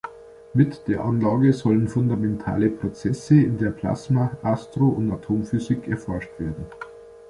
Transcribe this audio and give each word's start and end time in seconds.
Mit 0.55 0.87
der 0.87 1.05
Anlage 1.05 1.53
sollen 1.53 1.87
fundamentale 1.87 2.71
Prozesse 2.71 3.35
in 3.35 3.59
der 3.59 3.69
Plasma-, 3.69 4.35
Astro- 4.41 4.87
und 4.89 5.11
Atomphysik 5.11 5.87
erforscht 5.87 6.39
werden. 6.39 6.65